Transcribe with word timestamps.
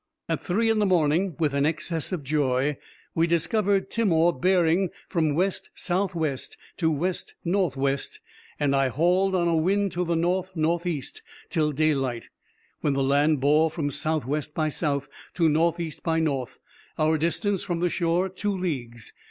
_—At 0.29 0.41
three 0.41 0.71
in 0.71 0.79
the 0.79 0.87
morning, 0.87 1.35
with 1.37 1.53
an 1.53 1.63
excess 1.63 2.11
of 2.11 2.23
joy, 2.23 2.75
we 3.13 3.27
discovered 3.27 3.91
Timor 3.91 4.33
bearing 4.33 4.89
from 5.07 5.35
west 5.35 5.69
south 5.75 6.15
west 6.15 6.57
to 6.77 6.89
west 6.89 7.35
north 7.45 7.77
west, 7.77 8.19
and 8.59 8.75
I 8.75 8.87
hauled 8.87 9.35
on 9.35 9.47
a 9.47 9.55
wind 9.55 9.91
to 9.91 10.03
the 10.03 10.15
north 10.15 10.55
north 10.55 10.87
east 10.87 11.21
till 11.51 11.71
daylight, 11.71 12.29
when 12.79 12.93
the 12.93 13.03
land 13.03 13.41
bore 13.41 13.69
from 13.69 13.91
south 13.91 14.25
west 14.25 14.55
by 14.55 14.69
south 14.69 15.07
to 15.35 15.47
north 15.47 15.79
east 15.79 16.01
by 16.01 16.19
north; 16.19 16.57
our 16.97 17.15
distance 17.15 17.61
from 17.61 17.79
the 17.79 17.91
shore 17.91 18.27
two 18.27 18.57
leagues. 18.57 19.13